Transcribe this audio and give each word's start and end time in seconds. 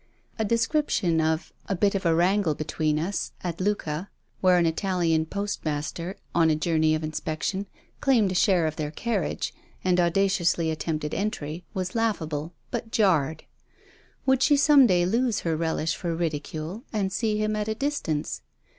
A 0.39 0.45
description 0.45 1.21
of 1.21 1.53
'a 1.67 1.75
bit 1.75 1.93
of 1.93 2.07
a 2.07 2.15
wrangle 2.15 2.55
between 2.55 2.97
us' 2.97 3.33
at 3.43 3.61
Lucca, 3.61 4.09
where 4.39 4.57
an 4.57 4.65
Italian 4.65 5.27
post 5.27 5.63
master 5.63 6.17
on 6.33 6.49
a 6.49 6.55
journey 6.55 6.95
of 6.95 7.03
inspection, 7.03 7.67
claimed 7.99 8.31
a 8.31 8.33
share 8.33 8.65
of 8.65 8.77
their 8.77 8.89
carriage 8.89 9.53
and 9.83 9.99
audaciously 9.99 10.71
attempted 10.71 11.13
entry, 11.13 11.65
was 11.75 11.93
laughable, 11.93 12.51
but 12.71 12.89
jarred. 12.89 13.43
Would 14.25 14.41
she 14.41 14.57
some 14.57 14.87
day 14.87 15.05
lose 15.05 15.41
her 15.41 15.55
relish 15.55 15.95
for 15.95 16.15
ridicule, 16.15 16.83
and 16.91 17.13
see 17.13 17.37
him 17.37 17.55
at 17.55 17.67
a 17.67 17.75
distance? 17.75 18.41